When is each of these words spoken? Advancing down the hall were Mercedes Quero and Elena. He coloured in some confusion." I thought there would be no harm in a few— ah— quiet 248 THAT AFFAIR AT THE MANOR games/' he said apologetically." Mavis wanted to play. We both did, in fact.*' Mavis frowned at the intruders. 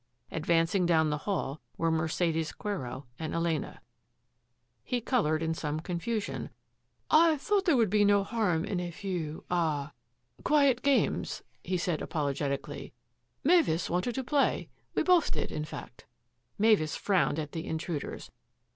Advancing 0.31 0.87
down 0.87 1.11
the 1.11 1.17
hall 1.29 1.61
were 1.77 1.91
Mercedes 1.91 2.51
Quero 2.53 3.05
and 3.19 3.35
Elena. 3.35 3.81
He 4.83 4.99
coloured 4.99 5.43
in 5.43 5.53
some 5.53 5.79
confusion." 5.79 6.49
I 7.27 7.37
thought 7.37 7.65
there 7.65 7.77
would 7.77 7.91
be 7.91 8.03
no 8.03 8.23
harm 8.23 8.65
in 8.65 8.79
a 8.79 8.89
few— 8.89 9.43
ah— 9.51 9.91
quiet 10.43 10.81
248 10.81 11.03
THAT 11.03 11.03
AFFAIR 11.03 11.03
AT 11.03 11.03
THE 11.03 11.07
MANOR 11.07 11.23
games/' 11.23 11.69
he 11.69 11.77
said 11.77 12.01
apologetically." 12.01 12.93
Mavis 13.43 13.89
wanted 13.91 14.15
to 14.15 14.23
play. 14.23 14.69
We 14.95 15.03
both 15.03 15.29
did, 15.31 15.51
in 15.51 15.65
fact.*' 15.65 16.05
Mavis 16.57 16.95
frowned 16.95 17.37
at 17.37 17.51
the 17.51 17.67
intruders. 17.67 18.31